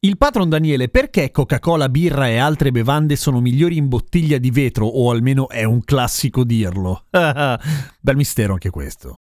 Il 0.00 0.16
patron 0.16 0.48
Daniele, 0.48 0.88
perché 0.88 1.30
Coca-Cola, 1.30 1.88
birra 1.88 2.28
e 2.28 2.36
altre 2.36 2.70
bevande 2.70 3.16
sono 3.16 3.40
migliori 3.40 3.76
in 3.76 3.88
bottiglia 3.88 4.38
di 4.38 4.50
vetro, 4.50 4.86
o 4.86 5.10
almeno 5.10 5.48
è 5.48 5.64
un 5.64 5.82
classico 5.82 6.44
dirlo? 6.44 7.04
Bel 7.10 8.16
mistero 8.16 8.52
anche 8.52 8.70
questo. 8.70 9.16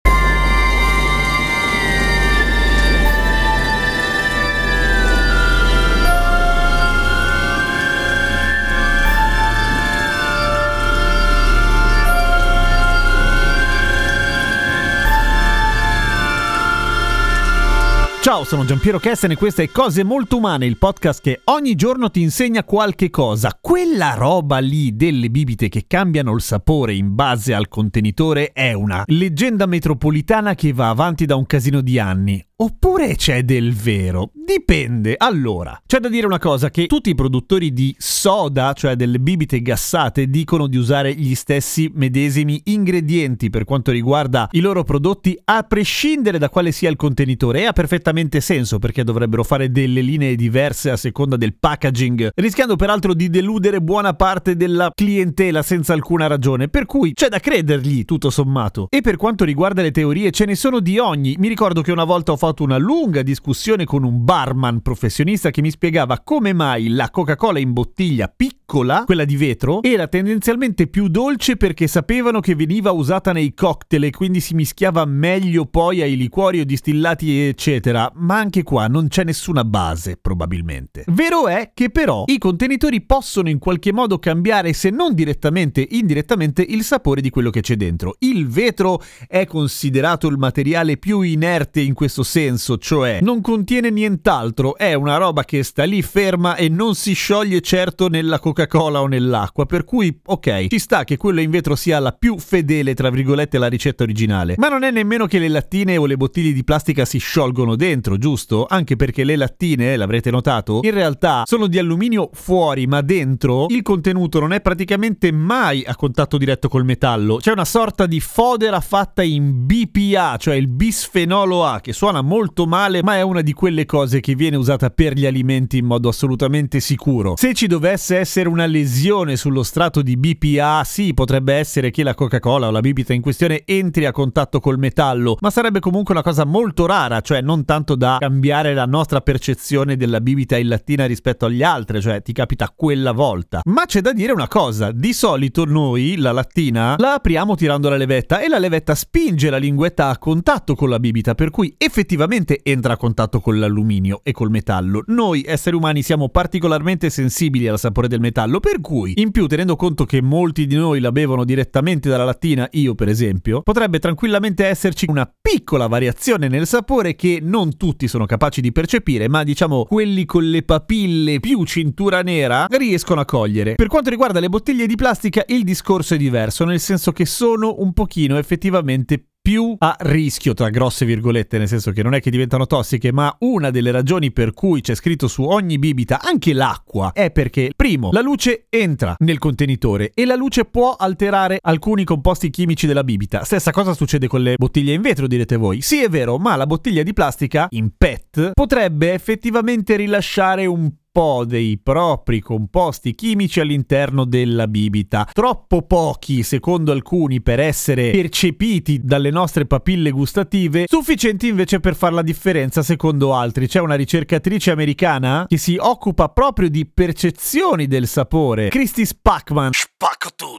Ciao, 18.22 18.44
sono 18.44 18.64
Giampiero 18.64 19.00
Kessen 19.00 19.32
e 19.32 19.36
questa 19.36 19.64
è 19.64 19.68
Cose 19.68 20.04
Molto 20.04 20.36
Umane, 20.36 20.64
il 20.64 20.78
podcast 20.78 21.20
che 21.20 21.40
ogni 21.46 21.74
giorno 21.74 22.08
ti 22.08 22.20
insegna 22.20 22.62
qualche 22.62 23.10
cosa. 23.10 23.58
Quella 23.60 24.14
roba 24.14 24.58
lì 24.58 24.94
delle 24.94 25.28
bibite 25.28 25.68
che 25.68 25.86
cambiano 25.88 26.32
il 26.32 26.40
sapore 26.40 26.94
in 26.94 27.16
base 27.16 27.52
al 27.52 27.66
contenitore 27.66 28.52
è 28.52 28.74
una 28.74 29.02
leggenda 29.06 29.66
metropolitana 29.66 30.54
che 30.54 30.72
va 30.72 30.88
avanti 30.88 31.26
da 31.26 31.34
un 31.34 31.46
casino 31.46 31.80
di 31.80 31.98
anni. 31.98 32.46
Oppure 32.62 33.16
c'è 33.16 33.42
del 33.42 33.74
vero? 33.74 34.30
Dipende. 34.32 35.16
Allora, 35.18 35.82
c'è 35.84 35.98
da 35.98 36.08
dire 36.08 36.26
una 36.26 36.38
cosa 36.38 36.70
che 36.70 36.86
tutti 36.86 37.10
i 37.10 37.14
produttori 37.16 37.72
di 37.72 37.92
soda, 37.98 38.72
cioè 38.72 38.94
delle 38.94 39.18
bibite 39.18 39.60
gassate, 39.62 40.28
dicono 40.28 40.68
di 40.68 40.76
usare 40.76 41.12
gli 41.12 41.34
stessi 41.34 41.90
medesimi 41.92 42.60
ingredienti 42.66 43.50
per 43.50 43.64
quanto 43.64 43.90
riguarda 43.90 44.48
i 44.52 44.60
loro 44.60 44.84
prodotti, 44.84 45.36
a 45.46 45.64
prescindere 45.64 46.38
da 46.38 46.50
quale 46.50 46.70
sia 46.70 46.88
il 46.88 46.94
contenitore. 46.94 47.62
E 47.62 47.64
ha 47.64 47.72
perfettamente 47.72 48.40
senso 48.40 48.78
perché 48.78 49.02
dovrebbero 49.02 49.42
fare 49.42 49.72
delle 49.72 50.00
linee 50.00 50.36
diverse 50.36 50.90
a 50.90 50.96
seconda 50.96 51.36
del 51.36 51.56
packaging, 51.58 52.30
rischiando 52.36 52.76
peraltro 52.76 53.12
di 53.12 53.28
deludere 53.28 53.82
buona 53.82 54.14
parte 54.14 54.54
della 54.54 54.92
clientela 54.94 55.62
senza 55.62 55.94
alcuna 55.94 56.28
ragione. 56.28 56.68
Per 56.68 56.86
cui 56.86 57.12
c'è 57.12 57.26
da 57.26 57.40
credergli, 57.40 58.04
tutto 58.04 58.30
sommato. 58.30 58.86
E 58.88 59.00
per 59.00 59.16
quanto 59.16 59.44
riguarda 59.44 59.82
le 59.82 59.90
teorie, 59.90 60.30
ce 60.30 60.44
ne 60.44 60.54
sono 60.54 60.78
di 60.78 61.00
ogni. 61.00 61.34
Mi 61.40 61.48
ricordo 61.48 61.82
che 61.82 61.90
una 61.90 62.04
volta 62.04 62.30
ho 62.30 62.36
fatto 62.36 62.50
fatto 62.52 62.64
una 62.64 62.76
lunga 62.76 63.22
discussione 63.22 63.86
con 63.86 64.04
un 64.04 64.24
barman 64.24 64.82
professionista 64.82 65.50
che 65.50 65.62
mi 65.62 65.70
spiegava 65.70 66.20
come 66.20 66.52
mai 66.52 66.88
la 66.88 67.08
Coca-Cola 67.10 67.58
in 67.58 67.72
bottiglia 67.72 68.28
piccola, 68.28 68.61
quella 69.04 69.24
di 69.24 69.36
vetro, 69.36 69.82
era 69.82 70.08
tendenzialmente 70.08 70.86
più 70.86 71.08
dolce 71.08 71.56
perché 71.56 71.86
sapevano 71.86 72.40
che 72.40 72.54
veniva 72.54 72.90
usata 72.90 73.32
nei 73.32 73.52
cocktail 73.52 74.04
e 74.04 74.10
quindi 74.10 74.40
si 74.40 74.54
mischiava 74.54 75.04
meglio 75.04 75.66
poi 75.66 76.00
ai 76.00 76.16
liquori 76.16 76.60
o 76.60 76.64
distillati 76.64 77.40
eccetera, 77.48 78.10
ma 78.14 78.38
anche 78.38 78.62
qua 78.62 78.86
non 78.86 79.08
c'è 79.08 79.24
nessuna 79.24 79.64
base 79.64 80.16
probabilmente. 80.16 81.04
Vero 81.08 81.48
è 81.48 81.72
che 81.74 81.90
però 81.90 82.24
i 82.26 82.38
contenitori 82.38 83.02
possono 83.02 83.48
in 83.48 83.58
qualche 83.58 83.92
modo 83.92 84.18
cambiare 84.18 84.72
se 84.72 84.90
non 84.90 85.14
direttamente, 85.14 85.86
indirettamente 85.90 86.64
il 86.66 86.82
sapore 86.82 87.20
di 87.20 87.30
quello 87.30 87.50
che 87.50 87.60
c'è 87.60 87.76
dentro. 87.76 88.16
Il 88.20 88.48
vetro 88.48 89.02
è 89.28 89.44
considerato 89.44 90.28
il 90.28 90.38
materiale 90.38 90.96
più 90.96 91.20
inerte 91.20 91.80
in 91.80 91.94
questo 91.94 92.22
senso 92.22 92.78
cioè 92.78 93.18
non 93.20 93.40
contiene 93.40 93.90
nient'altro, 93.90 94.76
è 94.76 94.94
una 94.94 95.16
roba 95.16 95.44
che 95.44 95.62
sta 95.62 95.84
lì 95.84 96.02
ferma 96.02 96.56
e 96.56 96.68
non 96.68 96.94
si 96.94 97.12
scioglie 97.12 97.60
certo 97.60 98.08
nella 98.08 98.38
Coca-Cola 98.62 99.00
o 99.00 99.06
nell'acqua, 99.06 99.66
per 99.66 99.84
cui 99.84 100.16
ok, 100.24 100.66
ci 100.68 100.78
sta 100.78 101.04
che 101.04 101.16
quello 101.16 101.40
in 101.40 101.50
vetro 101.50 101.74
sia 101.74 101.98
la 101.98 102.12
più 102.12 102.38
fedele, 102.38 102.94
tra 102.94 103.10
virgolette, 103.10 103.56
alla 103.56 103.68
ricetta 103.68 104.02
originale, 104.02 104.54
ma 104.58 104.68
non 104.68 104.82
è 104.82 104.90
nemmeno 104.90 105.26
che 105.26 105.38
le 105.38 105.48
lattine 105.48 105.96
o 105.96 106.06
le 106.06 106.16
bottiglie 106.16 106.52
di 106.52 106.64
plastica 106.64 107.04
si 107.04 107.18
sciolgono 107.18 107.76
dentro, 107.76 108.16
giusto? 108.16 108.66
Anche 108.68 108.96
perché 108.96 109.24
le 109.24 109.36
lattine, 109.36 109.96
l'avrete 109.96 110.30
notato, 110.30 110.80
in 110.82 110.92
realtà 110.92 111.42
sono 111.46 111.66
di 111.66 111.78
alluminio 111.78 112.30
fuori, 112.32 112.86
ma 112.86 113.00
dentro 113.00 113.66
il 113.68 113.82
contenuto 113.82 114.40
non 114.40 114.52
è 114.52 114.60
praticamente 114.60 115.32
mai 115.32 115.82
a 115.84 115.96
contatto 115.96 116.38
diretto 116.38 116.68
col 116.68 116.84
metallo, 116.84 117.36
c'è 117.36 117.52
una 117.52 117.64
sorta 117.64 118.06
di 118.06 118.20
fodera 118.20 118.80
fatta 118.80 119.22
in 119.22 119.66
BPA, 119.66 120.36
cioè 120.36 120.54
il 120.54 120.68
bisfenolo 120.68 121.64
A, 121.64 121.80
che 121.80 121.92
suona 121.92 122.22
molto 122.22 122.66
male, 122.66 123.02
ma 123.02 123.16
è 123.16 123.22
una 123.22 123.40
di 123.40 123.52
quelle 123.52 123.86
cose 123.86 124.20
che 124.20 124.34
viene 124.34 124.56
usata 124.56 124.90
per 124.90 125.14
gli 125.14 125.26
alimenti 125.26 125.78
in 125.78 125.86
modo 125.86 126.08
assolutamente 126.08 126.80
sicuro. 126.80 127.34
Se 127.36 127.54
ci 127.54 127.66
dovesse 127.66 128.18
essere 128.18 128.48
una 128.52 128.66
lesione 128.66 129.36
sullo 129.36 129.62
strato 129.62 130.02
di 130.02 130.16
BPA, 130.16 130.82
sì, 130.84 131.14
potrebbe 131.14 131.54
essere 131.54 131.90
che 131.90 132.02
la 132.02 132.14
Coca-Cola 132.14 132.68
o 132.68 132.70
la 132.70 132.80
bibita 132.80 133.14
in 133.14 133.22
questione 133.22 133.62
entri 133.64 134.04
a 134.04 134.12
contatto 134.12 134.60
col 134.60 134.78
metallo, 134.78 135.38
ma 135.40 135.50
sarebbe 135.50 135.80
comunque 135.80 136.12
una 136.12 136.22
cosa 136.22 136.44
molto 136.44 136.84
rara, 136.84 137.22
cioè 137.22 137.40
non 137.40 137.64
tanto 137.64 137.94
da 137.96 138.18
cambiare 138.20 138.74
la 138.74 138.84
nostra 138.84 139.22
percezione 139.22 139.96
della 139.96 140.20
bibita 140.20 140.58
in 140.58 140.68
lattina 140.68 141.06
rispetto 141.06 141.46
agli 141.46 141.62
altri, 141.62 142.02
cioè 142.02 142.20
ti 142.20 142.32
capita 142.32 142.70
quella 142.76 143.12
volta. 143.12 143.62
Ma 143.64 143.86
c'è 143.86 144.02
da 144.02 144.12
dire 144.12 144.32
una 144.32 144.48
cosa, 144.48 144.92
di 144.92 145.14
solito 145.14 145.64
noi 145.64 146.16
la 146.16 146.32
lattina 146.32 146.96
la 146.98 147.14
apriamo 147.14 147.54
tirando 147.54 147.88
la 147.88 147.96
levetta 147.96 148.40
e 148.40 148.48
la 148.48 148.58
levetta 148.58 148.94
spinge 148.94 149.48
la 149.48 149.56
linguetta 149.56 150.08
a 150.08 150.18
contatto 150.18 150.74
con 150.74 150.90
la 150.90 150.98
bibita, 150.98 151.34
per 151.34 151.50
cui 151.50 151.74
effettivamente 151.78 152.60
entra 152.62 152.92
a 152.92 152.96
contatto 152.98 153.40
con 153.40 153.58
l'alluminio 153.58 154.20
e 154.22 154.32
col 154.32 154.50
metallo. 154.50 155.02
Noi 155.06 155.42
esseri 155.46 155.74
umani 155.74 156.02
siamo 156.02 156.28
particolarmente 156.28 157.08
sensibili 157.08 157.66
al 157.66 157.78
sapore 157.78 158.08
del 158.08 158.20
metallo, 158.20 158.31
per 158.32 158.80
cui, 158.80 159.12
in 159.16 159.30
più 159.30 159.46
tenendo 159.46 159.76
conto 159.76 160.04
che 160.04 160.20
molti 160.20 160.66
di 160.66 160.74
noi 160.74 161.00
la 161.00 161.12
bevono 161.12 161.44
direttamente 161.44 162.08
dalla 162.08 162.24
lattina, 162.24 162.68
io 162.72 162.94
per 162.94 163.08
esempio, 163.08 163.62
potrebbe 163.62 163.98
tranquillamente 163.98 164.64
esserci 164.64 165.06
una 165.08 165.30
piccola 165.40 165.86
variazione 165.86 166.48
nel 166.48 166.66
sapore 166.66 167.14
che 167.14 167.38
non 167.42 167.76
tutti 167.76 168.08
sono 168.08 168.26
capaci 168.26 168.60
di 168.60 168.72
percepire, 168.72 169.28
ma 169.28 169.42
diciamo 169.44 169.84
quelli 169.84 170.24
con 170.24 170.48
le 170.48 170.62
papille 170.62 171.40
più 171.40 171.64
cintura 171.64 172.22
nera 172.22 172.66
riescono 172.70 173.20
a 173.20 173.24
cogliere. 173.24 173.74
Per 173.74 173.86
quanto 173.86 174.10
riguarda 174.10 174.40
le 174.40 174.48
bottiglie 174.48 174.86
di 174.86 174.96
plastica 174.96 175.44
il 175.48 175.64
discorso 175.64 176.14
è 176.14 176.16
diverso, 176.16 176.64
nel 176.64 176.80
senso 176.80 177.12
che 177.12 177.26
sono 177.26 177.76
un 177.78 177.92
pochino 177.92 178.38
effettivamente 178.38 179.26
più 179.42 179.74
a 179.76 179.96
rischio, 179.98 180.54
tra 180.54 180.70
grosse 180.70 181.04
virgolette, 181.04 181.58
nel 181.58 181.66
senso 181.66 181.90
che 181.90 182.04
non 182.04 182.14
è 182.14 182.20
che 182.20 182.30
diventano 182.30 182.64
tossiche, 182.66 183.12
ma 183.12 183.34
una 183.40 183.70
delle 183.70 183.90
ragioni 183.90 184.30
per 184.30 184.54
cui 184.54 184.80
c'è 184.80 184.94
scritto 184.94 185.26
su 185.26 185.42
ogni 185.42 185.80
bibita 185.80 186.20
anche 186.22 186.52
l'acqua 186.52 187.10
è 187.12 187.32
perché, 187.32 187.72
primo, 187.74 188.10
la 188.12 188.20
luce 188.20 188.66
entra 188.68 189.16
nel 189.18 189.38
contenitore 189.38 190.12
e 190.14 190.24
la 190.26 190.36
luce 190.36 190.64
può 190.64 190.94
alterare 190.96 191.58
alcuni 191.60 192.04
composti 192.04 192.50
chimici 192.50 192.86
della 192.86 193.02
bibita. 193.02 193.42
Stessa 193.42 193.72
cosa 193.72 193.94
succede 193.94 194.28
con 194.28 194.42
le 194.42 194.54
bottiglie 194.56 194.94
in 194.94 195.02
vetro, 195.02 195.26
direte 195.26 195.56
voi. 195.56 195.80
Sì, 195.80 196.02
è 196.02 196.08
vero, 196.08 196.38
ma 196.38 196.54
la 196.54 196.66
bottiglia 196.66 197.02
di 197.02 197.12
plastica 197.12 197.66
in 197.70 197.90
PET 197.98 198.52
potrebbe 198.52 199.12
effettivamente 199.12 199.96
rilasciare 199.96 200.66
un 200.66 200.88
po' 201.12 201.44
dei 201.46 201.78
propri 201.78 202.40
composti 202.40 203.14
chimici 203.14 203.60
all'interno 203.60 204.24
della 204.24 204.66
bibita. 204.66 205.28
Troppo 205.30 205.82
pochi, 205.82 206.42
secondo 206.42 206.90
alcuni, 206.90 207.42
per 207.42 207.60
essere 207.60 208.10
percepiti 208.10 208.98
dalle 209.02 209.30
nostre 209.30 209.66
papille 209.66 210.10
gustative, 210.10 210.86
sufficienti 210.88 211.48
invece 211.48 211.80
per 211.80 211.94
fare 211.94 212.14
la 212.14 212.22
differenza, 212.22 212.82
secondo 212.82 213.34
altri. 213.34 213.68
C'è 213.68 213.80
una 213.80 213.94
ricercatrice 213.94 214.70
americana 214.70 215.44
che 215.46 215.58
si 215.58 215.76
occupa 215.78 216.30
proprio 216.30 216.70
di 216.70 216.86
percezioni 216.86 217.86
del 217.86 218.06
sapore, 218.06 218.70
Christy 218.70 219.04
Spackman 219.04 219.70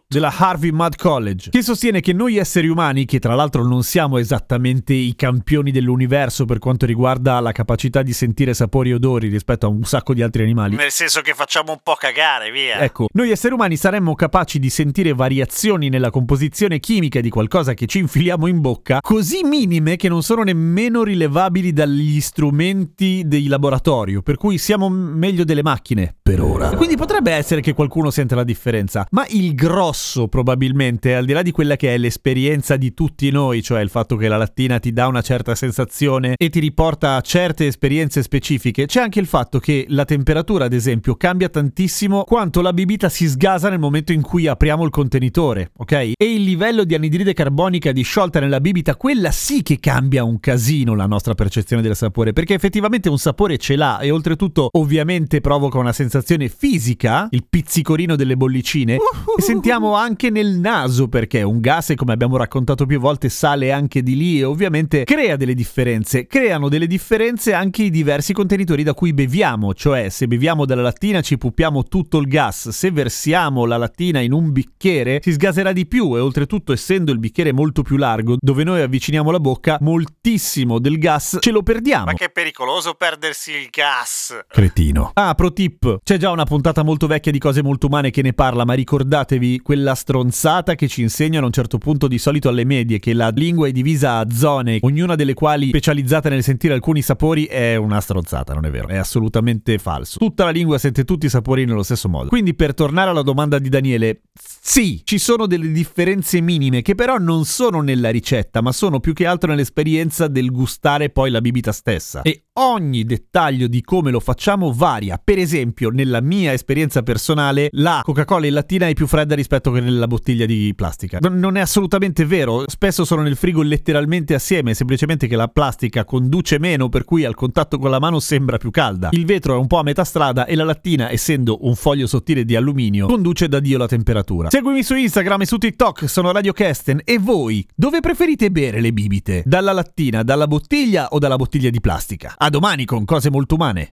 della 0.07 0.33
Harvey 0.35 0.71
Mudd 0.71 0.93
College, 0.95 1.49
che 1.49 1.61
sostiene 1.61 1.99
che 1.99 2.13
noi 2.13 2.37
esseri 2.37 2.67
umani, 2.67 3.05
che 3.05 3.19
tra 3.19 3.33
l'altro 3.33 3.65
non 3.65 3.83
siamo 3.83 4.17
esattamente 4.17 4.93
i 4.93 5.15
campioni 5.15 5.71
dell'universo 5.71 6.45
per 6.45 6.59
quanto 6.59 6.85
riguarda 6.85 7.39
la 7.39 7.51
capacità 7.51 8.03
di 8.03 8.13
sentire 8.13 8.53
sapori 8.53 8.91
e 8.91 8.93
odori 8.93 9.27
rispetto 9.27 9.65
a 9.65 9.69
un 9.69 9.83
sacco 9.83 10.13
di 10.13 10.21
altri 10.21 10.42
altri 10.43 10.51
animali. 10.51 10.75
Nel 10.75 10.91
senso 10.91 11.21
che 11.21 11.33
facciamo 11.33 11.71
un 11.71 11.79
po' 11.81 11.95
cagare, 11.95 12.51
via. 12.51 12.79
Ecco, 12.79 13.07
noi 13.13 13.31
esseri 13.31 13.53
umani 13.53 13.77
saremmo 13.77 14.15
capaci 14.15 14.59
di 14.59 14.69
sentire 14.69 15.13
variazioni 15.13 15.89
nella 15.89 16.09
composizione 16.09 16.79
chimica 16.79 17.21
di 17.21 17.29
qualcosa 17.29 17.73
che 17.73 17.85
ci 17.85 17.99
infiliamo 17.99 18.47
in 18.47 18.61
bocca, 18.61 18.99
così 19.01 19.43
minime 19.43 19.95
che 19.95 20.09
non 20.09 20.21
sono 20.21 20.43
nemmeno 20.43 21.03
rilevabili 21.03 21.73
dagli 21.73 22.19
strumenti 22.21 23.23
dei 23.25 23.47
laboratorio, 23.47 24.21
per 24.21 24.37
cui 24.37 24.57
siamo 24.57 24.89
meglio 24.89 25.43
delle 25.43 25.63
macchine, 25.63 26.15
per 26.21 26.41
ora. 26.41 26.69
Quindi 26.75 26.95
potrebbe 26.95 27.31
essere 27.31 27.61
che 27.61 27.73
qualcuno 27.73 28.11
sente 28.11 28.35
la 28.35 28.43
differenza, 28.43 29.07
ma 29.11 29.25
il 29.29 29.55
grosso 29.55 30.27
probabilmente, 30.27 31.15
al 31.15 31.25
di 31.25 31.33
là 31.33 31.41
di 31.41 31.51
quella 31.51 31.75
che 31.75 31.93
è 31.93 31.97
l'esperienza 31.97 32.75
di 32.75 32.93
tutti 32.93 33.29
noi, 33.31 33.61
cioè 33.63 33.81
il 33.81 33.89
fatto 33.89 34.15
che 34.15 34.27
la 34.27 34.37
lattina 34.37 34.79
ti 34.79 34.91
dà 34.91 35.07
una 35.07 35.21
certa 35.21 35.55
sensazione 35.55 36.33
e 36.37 36.49
ti 36.49 36.59
riporta 36.59 37.15
a 37.15 37.21
certe 37.21 37.67
esperienze 37.67 38.21
specifiche, 38.21 38.85
c'è 38.85 39.01
anche 39.01 39.19
il 39.19 39.27
fatto 39.27 39.59
che 39.59 39.85
la 39.89 40.05
temperatura, 40.05 40.32
ad 40.39 40.73
esempio, 40.73 41.15
cambia 41.15 41.49
tantissimo 41.49 42.23
quanto 42.23 42.61
la 42.61 42.73
bibita 42.73 43.09
si 43.09 43.27
sgasa 43.27 43.69
nel 43.69 43.79
momento 43.79 44.11
in 44.11 44.21
cui 44.21 44.47
apriamo 44.47 44.83
il 44.83 44.89
contenitore, 44.89 45.71
ok? 45.77 45.91
E 45.91 46.33
il 46.33 46.43
livello 46.43 46.83
di 46.83 46.95
anidride 46.95 47.33
carbonica 47.33 47.91
disciolta 47.91 48.39
nella 48.39 48.59
bibita, 48.59 48.95
quella 48.95 49.31
sì 49.31 49.61
che 49.61 49.79
cambia 49.79 50.23
un 50.23 50.39
casino 50.39 50.95
la 50.95 51.05
nostra 51.05 51.33
percezione 51.33 51.81
del 51.81 51.95
sapore, 51.95 52.33
perché 52.33 52.53
effettivamente 52.53 53.09
un 53.09 53.17
sapore 53.17 53.57
ce 53.57 53.75
l'ha 53.75 53.99
e 53.99 54.11
oltretutto 54.11 54.69
ovviamente 54.71 55.41
provoca 55.41 55.77
una 55.77 55.93
sensazione 55.93 56.49
fisica, 56.49 57.27
il 57.31 57.45
pizzicorino 57.49 58.15
delle 58.15 58.37
bollicine, 58.37 58.95
e 58.95 59.41
sentiamo 59.41 59.95
anche 59.95 60.29
nel 60.29 60.57
naso 60.59 61.07
perché 61.07 61.41
un 61.41 61.59
gas, 61.59 61.93
come 61.95 62.13
abbiamo 62.13 62.37
raccontato 62.37 62.85
più 62.85 62.99
volte, 62.99 63.29
sale 63.29 63.71
anche 63.71 64.01
di 64.03 64.15
lì 64.15 64.39
e 64.39 64.43
ovviamente 64.43 65.03
crea 65.03 65.35
delle 65.35 65.53
differenze. 65.53 66.27
Creano 66.27 66.69
delle 66.69 66.87
differenze 66.87 67.53
anche 67.53 67.83
i 67.83 67.89
diversi 67.89 68.33
contenitori 68.33 68.83
da 68.83 68.93
cui 68.93 69.13
beviamo, 69.13 69.73
cioè 69.73 70.09
se 70.09 70.22
beviamo 70.27 70.65
dalla 70.65 70.81
lattina 70.81 71.21
ci 71.21 71.37
puppiamo 71.37 71.83
tutto 71.83 72.17
il 72.17 72.27
gas, 72.27 72.69
se 72.69 72.91
versiamo 72.91 73.65
la 73.65 73.77
lattina 73.77 74.19
in 74.19 74.31
un 74.31 74.51
bicchiere 74.51 75.19
si 75.21 75.31
sgaserà 75.31 75.71
di 75.71 75.85
più 75.85 76.15
e 76.15 76.19
oltretutto 76.19 76.73
essendo 76.73 77.11
il 77.11 77.19
bicchiere 77.19 77.51
molto 77.51 77.81
più 77.81 77.97
largo 77.97 78.37
dove 78.39 78.63
noi 78.63 78.81
avviciniamo 78.81 79.31
la 79.31 79.39
bocca, 79.39 79.77
moltissimo 79.81 80.79
del 80.79 80.97
gas 80.97 81.37
ce 81.39 81.51
lo 81.51 81.63
perdiamo. 81.63 82.05
Ma 82.05 82.13
che 82.13 82.29
pericoloso 82.29 82.93
perdersi 82.93 83.51
il 83.51 83.67
gas. 83.69 84.45
Cretino. 84.47 85.11
Ah, 85.13 85.33
pro 85.35 85.51
tip. 85.51 85.99
C'è 86.03 86.17
già 86.17 86.31
una 86.31 86.45
puntata 86.45 86.83
molto 86.83 87.07
vecchia 87.07 87.31
di 87.31 87.39
cose 87.39 87.61
molto 87.61 87.87
umane 87.87 88.11
che 88.11 88.21
ne 88.21 88.33
parla, 88.33 88.65
ma 88.65 88.73
ricordatevi 88.73 89.59
quella 89.59 89.95
stronzata 89.95 90.75
che 90.75 90.87
ci 90.87 91.01
insegnano 91.01 91.43
a 91.43 91.47
un 91.47 91.53
certo 91.53 91.77
punto 91.77 92.07
di 92.07 92.17
solito 92.17 92.49
alle 92.49 92.65
medie 92.65 92.99
che 92.99 93.13
la 93.13 93.29
lingua 93.29 93.67
è 93.67 93.71
divisa 93.71 94.17
a 94.17 94.29
zone, 94.29 94.79
ognuna 94.81 95.15
delle 95.15 95.33
quali 95.33 95.67
specializzata 95.69 96.29
nel 96.29 96.43
sentire 96.43 96.73
alcuni 96.73 97.01
sapori 97.01 97.45
è 97.45 97.75
una 97.75 97.99
stronzata, 97.99 98.53
non 98.53 98.65
è 98.65 98.71
vero? 98.71 98.87
È 98.87 98.97
assolutamente 98.97 99.77
falso. 99.77 100.12
Tutta 100.19 100.45
la 100.45 100.51
lingua 100.51 100.77
sente 100.77 101.03
tutti 101.03 101.25
i 101.25 101.29
sapori 101.29 101.65
nello 101.65 101.83
stesso 101.83 102.09
modo. 102.09 102.29
Quindi 102.29 102.53
per 102.53 102.73
tornare 102.73 103.09
alla 103.09 103.21
domanda 103.21 103.59
di 103.59 103.69
Daniele, 103.69 104.21
sì, 104.61 105.01
ci 105.03 105.17
sono 105.17 105.45
delle 105.45 105.71
differenze 105.71 106.41
minime 106.41 106.81
che 106.81 106.95
però 106.95 107.17
non 107.17 107.45
sono 107.45 107.81
nella 107.81 108.09
ricetta, 108.09 108.61
ma 108.61 108.71
sono 108.71 108.99
più 108.99 109.13
che 109.13 109.25
altro 109.25 109.49
nell'esperienza 109.49 110.27
del 110.27 110.51
gustare 110.51 111.09
poi 111.09 111.31
la 111.31 111.41
bibita 111.41 111.71
stessa. 111.71 112.21
E 112.21 112.45
ogni 112.53 113.03
dettaglio 113.03 113.67
di 113.67 113.81
come 113.81 114.11
lo 114.11 114.19
facciamo 114.19 114.71
varia. 114.71 115.19
Per 115.21 115.37
esempio, 115.37 115.89
nella 115.89 116.21
mia 116.21 116.53
esperienza 116.53 117.01
personale, 117.01 117.69
la 117.71 118.01
Coca-Cola 118.03 118.45
in 118.45 118.53
lattina 118.53 118.87
è 118.87 118.93
più 118.93 119.07
fredda 119.07 119.35
rispetto 119.35 119.71
che 119.71 119.79
nella 119.79 120.07
bottiglia 120.07 120.45
di 120.45 120.73
plastica. 120.75 121.19
Non 121.21 121.57
è 121.57 121.61
assolutamente 121.61 122.25
vero. 122.25 122.63
Spesso 122.67 123.05
sono 123.05 123.21
nel 123.21 123.35
frigo 123.35 123.61
letteralmente 123.61 124.33
assieme, 124.33 124.73
semplicemente 124.73 125.27
che 125.27 125.35
la 125.35 125.47
plastica 125.47 126.05
conduce 126.05 126.59
meno, 126.59 126.89
per 126.89 127.05
cui 127.05 127.25
al 127.25 127.35
contatto 127.35 127.77
con 127.77 127.89
la 127.89 127.99
mano 127.99 128.19
sembra 128.19 128.57
più 128.57 128.69
calda. 128.69 129.09
Il 129.11 129.25
vetro 129.25 129.55
è 129.55 129.57
un 129.57 129.67
po' 129.67 129.79
a 129.79 129.83
metà 129.83 130.02
strada 130.03 130.45
e 130.45 130.55
la 130.55 130.63
lattina, 130.63 131.09
essendo 131.09 131.59
un 131.61 131.75
foglio 131.75 132.07
sottile 132.07 132.45
di 132.45 132.55
alluminio, 132.55 133.07
conduce 133.07 133.47
da 133.47 133.59
Dio 133.59 133.77
la 133.77 133.87
temperatura. 133.87 134.49
Seguimi 134.49 134.83
su 134.83 134.95
Instagram 134.95 135.41
e 135.41 135.45
su 135.45 135.57
TikTok, 135.57 136.09
sono 136.09 136.31
Radio 136.31 136.53
Kesten. 136.53 137.01
E 137.03 137.17
voi, 137.19 137.65
dove 137.75 137.99
preferite 137.99 138.51
bere 138.51 138.81
le 138.81 138.93
bibite? 138.93 139.43
Dalla 139.45 139.71
lattina, 139.71 140.23
dalla 140.23 140.47
bottiglia 140.47 141.07
o 141.09 141.19
dalla 141.19 141.35
bottiglia 141.35 141.69
di 141.69 141.79
plastica? 141.79 142.35
A 142.37 142.49
domani 142.49 142.85
con 142.85 143.05
cose 143.05 143.29
molto 143.29 143.55
umane. 143.55 143.89